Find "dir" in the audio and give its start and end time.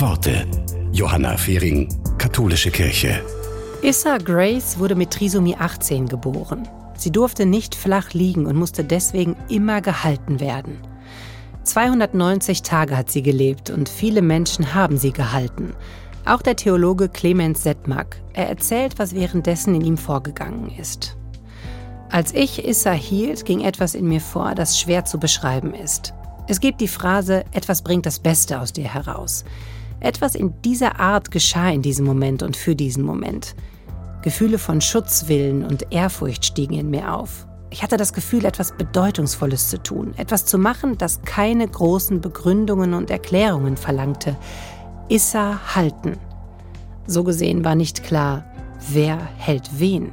28.72-28.92